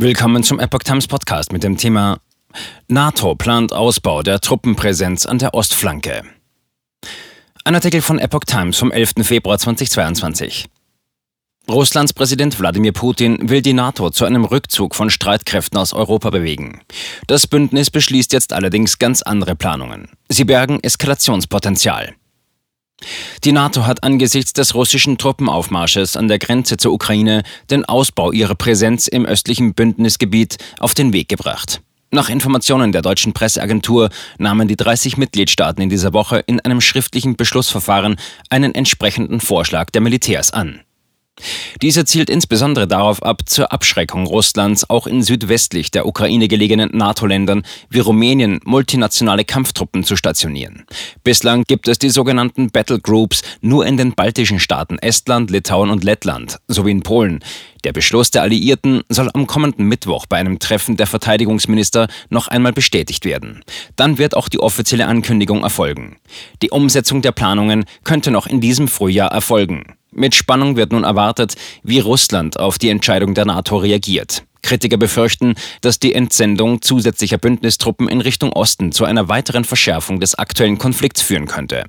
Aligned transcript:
Willkommen 0.00 0.44
zum 0.44 0.60
Epoch 0.60 0.84
Times 0.84 1.08
Podcast 1.08 1.52
mit 1.52 1.64
dem 1.64 1.76
Thema 1.76 2.20
NATO 2.86 3.34
plant 3.34 3.72
Ausbau 3.72 4.22
der 4.22 4.38
Truppenpräsenz 4.38 5.26
an 5.26 5.38
der 5.38 5.54
Ostflanke. 5.54 6.22
Ein 7.64 7.74
Artikel 7.74 8.00
von 8.00 8.20
Epoch 8.20 8.44
Times 8.46 8.78
vom 8.78 8.92
11. 8.92 9.14
Februar 9.22 9.58
2022. 9.58 10.66
Russlands 11.68 12.12
Präsident 12.12 12.60
Wladimir 12.60 12.92
Putin 12.92 13.50
will 13.50 13.60
die 13.60 13.72
NATO 13.72 14.10
zu 14.10 14.24
einem 14.24 14.44
Rückzug 14.44 14.94
von 14.94 15.10
Streitkräften 15.10 15.76
aus 15.76 15.92
Europa 15.92 16.30
bewegen. 16.30 16.80
Das 17.26 17.48
Bündnis 17.48 17.90
beschließt 17.90 18.32
jetzt 18.32 18.52
allerdings 18.52 19.00
ganz 19.00 19.22
andere 19.22 19.56
Planungen. 19.56 20.10
Sie 20.28 20.44
bergen 20.44 20.78
Eskalationspotenzial. 20.80 22.14
Die 23.44 23.52
NATO 23.52 23.86
hat 23.86 24.02
angesichts 24.02 24.52
des 24.52 24.74
russischen 24.74 25.18
Truppenaufmarsches 25.18 26.16
an 26.16 26.28
der 26.28 26.38
Grenze 26.38 26.76
zur 26.76 26.92
Ukraine 26.92 27.42
den 27.70 27.84
Ausbau 27.84 28.32
ihrer 28.32 28.54
Präsenz 28.54 29.06
im 29.06 29.24
östlichen 29.24 29.74
Bündnisgebiet 29.74 30.58
auf 30.80 30.94
den 30.94 31.12
Weg 31.12 31.28
gebracht. 31.28 31.80
Nach 32.10 32.30
Informationen 32.30 32.90
der 32.90 33.02
deutschen 33.02 33.34
Presseagentur 33.34 34.08
nahmen 34.38 34.66
die 34.66 34.76
30 34.76 35.18
Mitgliedstaaten 35.18 35.82
in 35.82 35.90
dieser 35.90 36.14
Woche 36.14 36.38
in 36.38 36.58
einem 36.60 36.80
schriftlichen 36.80 37.36
Beschlussverfahren 37.36 38.16
einen 38.48 38.74
entsprechenden 38.74 39.40
Vorschlag 39.40 39.90
der 39.90 40.00
Militärs 40.00 40.50
an. 40.50 40.80
Dieser 41.82 42.04
zielt 42.06 42.30
insbesondere 42.30 42.86
darauf 42.86 43.22
ab, 43.22 43.42
zur 43.46 43.72
Abschreckung 43.72 44.26
Russlands 44.26 44.88
auch 44.88 45.06
in 45.06 45.22
südwestlich 45.22 45.90
der 45.90 46.06
Ukraine 46.06 46.48
gelegenen 46.48 46.90
NATO-Ländern 46.92 47.62
wie 47.90 48.00
Rumänien 48.00 48.60
multinationale 48.64 49.44
Kampftruppen 49.44 50.04
zu 50.04 50.16
stationieren. 50.16 50.84
Bislang 51.24 51.64
gibt 51.66 51.88
es 51.88 51.98
die 51.98 52.10
sogenannten 52.10 52.70
Battle 52.70 53.00
Groups 53.00 53.42
nur 53.60 53.86
in 53.86 53.96
den 53.96 54.14
baltischen 54.14 54.60
Staaten 54.60 54.98
Estland, 54.98 55.50
Litauen 55.50 55.90
und 55.90 56.04
Lettland 56.04 56.58
sowie 56.68 56.90
in 56.90 57.02
Polen. 57.02 57.40
Der 57.84 57.92
Beschluss 57.92 58.30
der 58.30 58.42
Alliierten 58.42 59.02
soll 59.08 59.30
am 59.32 59.46
kommenden 59.46 59.86
Mittwoch 59.86 60.26
bei 60.26 60.36
einem 60.36 60.58
Treffen 60.58 60.96
der 60.96 61.06
Verteidigungsminister 61.06 62.08
noch 62.28 62.48
einmal 62.48 62.72
bestätigt 62.72 63.24
werden. 63.24 63.62
Dann 63.96 64.18
wird 64.18 64.36
auch 64.36 64.48
die 64.48 64.58
offizielle 64.58 65.06
Ankündigung 65.06 65.62
erfolgen. 65.62 66.16
Die 66.62 66.70
Umsetzung 66.70 67.22
der 67.22 67.32
Planungen 67.32 67.84
könnte 68.04 68.30
noch 68.30 68.46
in 68.46 68.60
diesem 68.60 68.88
Frühjahr 68.88 69.30
erfolgen. 69.30 69.97
Mit 70.10 70.34
Spannung 70.34 70.76
wird 70.76 70.92
nun 70.92 71.04
erwartet, 71.04 71.54
wie 71.82 72.00
Russland 72.00 72.58
auf 72.58 72.78
die 72.78 72.88
Entscheidung 72.88 73.34
der 73.34 73.44
NATO 73.44 73.76
reagiert. 73.76 74.42
Kritiker 74.62 74.96
befürchten, 74.96 75.54
dass 75.80 75.98
die 75.98 76.14
Entsendung 76.14 76.82
zusätzlicher 76.82 77.38
Bündnistruppen 77.38 78.08
in 78.08 78.20
Richtung 78.20 78.52
Osten 78.52 78.92
zu 78.92 79.04
einer 79.04 79.28
weiteren 79.28 79.64
Verschärfung 79.64 80.20
des 80.20 80.34
aktuellen 80.34 80.78
Konflikts 80.78 81.22
führen 81.22 81.46
könnte. 81.46 81.84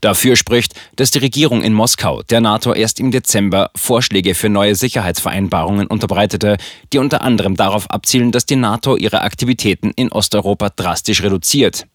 Dafür 0.00 0.36
spricht, 0.36 0.74
dass 0.96 1.10
die 1.10 1.18
Regierung 1.18 1.62
in 1.62 1.72
Moskau 1.72 2.22
der 2.22 2.40
NATO 2.40 2.72
erst 2.72 3.00
im 3.00 3.10
Dezember 3.10 3.70
Vorschläge 3.76 4.34
für 4.34 4.48
neue 4.48 4.74
Sicherheitsvereinbarungen 4.74 5.86
unterbreitete, 5.86 6.56
die 6.92 6.98
unter 6.98 7.22
anderem 7.22 7.56
darauf 7.56 7.90
abzielen, 7.90 8.32
dass 8.32 8.46
die 8.46 8.56
NATO 8.56 8.96
ihre 8.96 9.22
Aktivitäten 9.22 9.92
in 9.94 10.10
Osteuropa 10.10 10.70
drastisch 10.70 11.22
reduziert. 11.22 11.86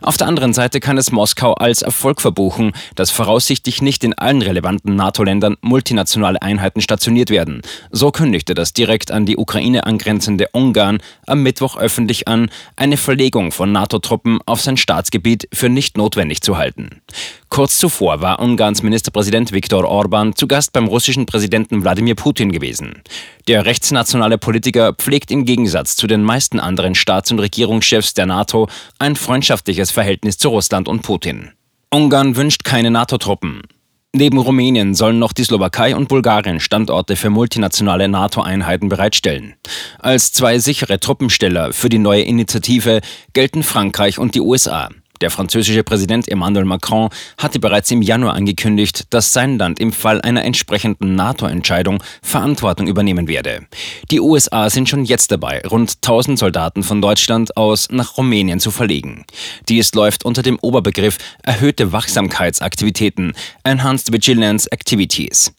Auf 0.00 0.16
der 0.16 0.28
anderen 0.28 0.52
Seite 0.52 0.78
kann 0.78 0.96
es 0.96 1.10
Moskau 1.10 1.54
als 1.54 1.82
Erfolg 1.82 2.20
verbuchen, 2.20 2.72
dass 2.94 3.10
voraussichtlich 3.10 3.82
nicht 3.82 4.04
in 4.04 4.14
allen 4.14 4.42
relevanten 4.42 4.94
NATO-Ländern 4.94 5.56
multinationale 5.60 6.40
Einheiten 6.40 6.80
stationiert 6.80 7.30
werden. 7.30 7.62
So 7.90 8.12
kündigte 8.12 8.54
das 8.54 8.72
direkt 8.72 9.10
an 9.10 9.26
die 9.26 9.36
Ukraine 9.36 9.86
angrenzende 9.86 10.48
Ungarn 10.52 10.98
am 11.26 11.42
Mittwoch 11.42 11.76
öffentlich 11.76 12.28
an, 12.28 12.50
eine 12.76 12.96
Verlegung 12.96 13.50
von 13.50 13.72
NATO-Truppen 13.72 14.38
auf 14.46 14.60
sein 14.60 14.76
Staatsgebiet 14.76 15.48
für 15.52 15.68
nicht 15.68 15.96
notwendig 15.96 16.42
zu 16.42 16.56
halten. 16.56 17.02
Kurz 17.48 17.78
zuvor 17.78 18.20
war 18.20 18.40
Ungarns 18.40 18.82
Ministerpräsident 18.82 19.52
Viktor 19.52 19.84
Orban 19.84 20.36
zu 20.36 20.46
Gast 20.46 20.72
beim 20.72 20.86
russischen 20.86 21.26
Präsidenten 21.26 21.82
Wladimir 21.82 22.14
Putin 22.14 22.52
gewesen. 22.52 23.02
Der 23.48 23.64
rechtsnationale 23.64 24.36
Politiker 24.36 24.92
pflegt 24.92 25.30
im 25.30 25.46
Gegensatz 25.46 25.96
zu 25.96 26.06
den 26.06 26.22
meisten 26.22 26.60
anderen 26.60 26.94
Staats- 26.94 27.32
und 27.32 27.38
Regierungschefs 27.38 28.12
der 28.12 28.26
NATO 28.26 28.68
ein 28.98 29.16
freundschaftliches 29.38 29.92
Verhältnis 29.92 30.36
zu 30.36 30.48
Russland 30.48 30.88
und 30.88 31.02
Putin. 31.02 31.52
Ungarn 31.90 32.34
wünscht 32.34 32.64
keine 32.64 32.90
NATO-Truppen. 32.90 33.62
Neben 34.12 34.36
Rumänien 34.36 34.96
sollen 34.96 35.20
noch 35.20 35.32
die 35.32 35.44
Slowakei 35.44 35.94
und 35.94 36.08
Bulgarien 36.08 36.58
Standorte 36.58 37.14
für 37.14 37.30
multinationale 37.30 38.08
NATO-Einheiten 38.08 38.88
bereitstellen. 38.88 39.54
Als 40.00 40.32
zwei 40.32 40.58
sichere 40.58 40.98
Truppensteller 40.98 41.72
für 41.72 41.88
die 41.88 42.00
neue 42.00 42.22
Initiative 42.22 43.00
gelten 43.32 43.62
Frankreich 43.62 44.18
und 44.18 44.34
die 44.34 44.40
USA. 44.40 44.88
Der 45.20 45.30
französische 45.30 45.82
Präsident 45.82 46.28
Emmanuel 46.28 46.64
Macron 46.64 47.08
hatte 47.36 47.58
bereits 47.58 47.90
im 47.90 48.02
Januar 48.02 48.34
angekündigt, 48.34 49.06
dass 49.10 49.32
sein 49.32 49.58
Land 49.58 49.80
im 49.80 49.92
Fall 49.92 50.20
einer 50.20 50.44
entsprechenden 50.44 51.14
NATO-Entscheidung 51.14 52.02
Verantwortung 52.22 52.86
übernehmen 52.86 53.28
werde. 53.28 53.66
Die 54.10 54.20
USA 54.20 54.70
sind 54.70 54.88
schon 54.88 55.04
jetzt 55.04 55.32
dabei, 55.32 55.62
rund 55.62 55.96
1000 55.96 56.38
Soldaten 56.38 56.82
von 56.82 57.02
Deutschland 57.02 57.56
aus 57.56 57.88
nach 57.90 58.16
Rumänien 58.16 58.60
zu 58.60 58.70
verlegen. 58.70 59.24
Dies 59.68 59.92
läuft 59.94 60.24
unter 60.24 60.42
dem 60.42 60.58
Oberbegriff 60.60 61.18
erhöhte 61.42 61.92
Wachsamkeitsaktivitäten, 61.92 63.32
Enhanced 63.64 64.12
Vigilance 64.12 64.70
Activities. 64.70 65.52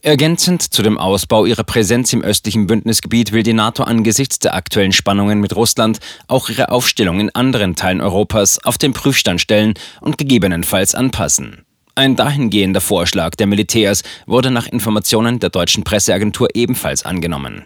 Ergänzend 0.00 0.62
zu 0.62 0.82
dem 0.82 0.96
Ausbau 0.96 1.44
ihrer 1.44 1.64
Präsenz 1.64 2.12
im 2.12 2.22
östlichen 2.22 2.68
Bündnisgebiet 2.68 3.32
will 3.32 3.42
die 3.42 3.52
NATO 3.52 3.82
angesichts 3.82 4.38
der 4.38 4.54
aktuellen 4.54 4.92
Spannungen 4.92 5.40
mit 5.40 5.56
Russland 5.56 5.98
auch 6.28 6.48
ihre 6.48 6.70
Aufstellung 6.70 7.18
in 7.18 7.34
anderen 7.34 7.74
Teilen 7.74 8.00
Europas 8.00 8.64
auf 8.64 8.78
den 8.78 8.92
Prüfstand 8.92 9.40
stellen 9.40 9.74
und 10.00 10.16
gegebenenfalls 10.16 10.94
anpassen. 10.94 11.64
Ein 11.96 12.14
dahingehender 12.14 12.80
Vorschlag 12.80 13.34
der 13.34 13.48
Militärs 13.48 14.04
wurde 14.26 14.52
nach 14.52 14.68
Informationen 14.68 15.40
der 15.40 15.50
deutschen 15.50 15.82
Presseagentur 15.82 16.48
ebenfalls 16.54 17.04
angenommen. 17.04 17.64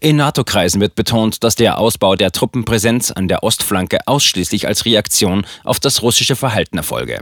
In 0.00 0.16
NATO-Kreisen 0.16 0.82
wird 0.82 0.94
betont, 0.94 1.42
dass 1.42 1.56
der 1.56 1.78
Ausbau 1.78 2.14
der 2.14 2.30
Truppenpräsenz 2.30 3.10
an 3.10 3.26
der 3.26 3.42
Ostflanke 3.42 4.06
ausschließlich 4.06 4.66
als 4.68 4.84
Reaktion 4.84 5.46
auf 5.64 5.80
das 5.80 6.02
russische 6.02 6.36
Verhalten 6.36 6.76
erfolge. 6.76 7.20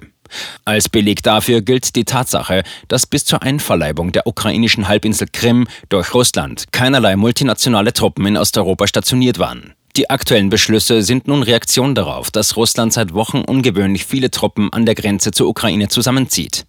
Als 0.65 0.89
Beleg 0.89 1.23
dafür 1.23 1.63
gilt 1.63 1.97
die 1.97 2.05
Tatsache, 2.05 2.63
dass 2.89 3.07
bis 3.07 3.25
zur 3.25 3.43
Einverleibung 3.43 4.13
der 4.13 4.27
ukrainischen 4.27 4.89
Halbinsel 4.89 5.29
Krim 5.33 5.67
durch 5.89 6.15
Russland 6.15 6.73
keinerlei 6.73 7.17
multinationale 7.17 7.93
Truppen 7.93 8.27
in 8.27 8.37
Osteuropa 8.37 8.87
stationiert 8.87 9.39
waren. 9.39 9.75
Die 9.97 10.11
aktuellen 10.11 10.51
Beschlüsse 10.51 11.03
sind 11.03 11.27
nun 11.27 11.43
Reaktion 11.43 11.95
darauf, 11.95 12.31
dass 12.31 12.57
Russland 12.57 12.93
seit 12.93 13.15
Wochen 13.15 13.39
ungewöhnlich 13.39 14.05
viele 14.05 14.31
Truppen 14.31 14.71
an 14.71 14.85
der 14.85 14.95
Grenze 14.95 15.31
zur 15.31 15.49
Ukraine 15.49 15.89
zusammenzieht. 15.89 16.67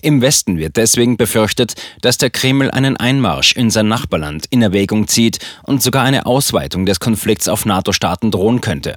Im 0.00 0.22
Westen 0.22 0.58
wird 0.58 0.76
deswegen 0.76 1.16
befürchtet, 1.16 1.74
dass 2.00 2.18
der 2.18 2.30
Kreml 2.30 2.70
einen 2.70 2.96
Einmarsch 2.96 3.54
in 3.54 3.70
sein 3.70 3.88
Nachbarland 3.88 4.46
in 4.50 4.62
Erwägung 4.62 5.06
zieht 5.06 5.38
und 5.64 5.82
sogar 5.82 6.02
eine 6.02 6.26
Ausweitung 6.26 6.86
des 6.86 6.98
Konflikts 6.98 7.46
auf 7.46 7.64
NATO-Staaten 7.66 8.30
drohen 8.30 8.60
könnte. 8.60 8.96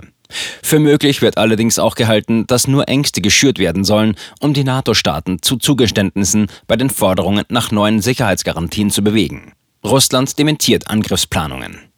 Für 0.64 0.80
möglich 0.80 1.22
wird 1.22 1.38
allerdings 1.38 1.80
auch 1.80 1.96
gehalten, 1.96 2.46
dass 2.48 2.68
nur 2.68 2.88
Ängste 2.88 3.22
geschürt 3.22 3.60
werden 3.60 3.84
sollen, 3.84 4.16
um 4.40 4.54
die 4.54 4.64
NATO-Staaten 4.64 5.42
zu 5.42 5.58
Zugeständnissen 5.58 6.48
bei 6.68 6.76
den 6.76 6.90
Forderungen 6.90 7.46
nach 7.50 7.72
neuen 7.72 8.02
Sicherheitsgarantien 8.02 8.90
zu 8.90 9.04
bewegen. 9.04 9.54
Russland 9.84 10.38
dementiert 10.40 10.90
Angriffsplanungen. 10.90 11.90